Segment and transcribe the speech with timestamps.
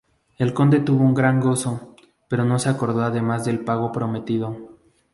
[0.39, 1.95] El Conde tuvo un gran gozo,
[2.27, 4.57] pero no se acordó además del pago prometido.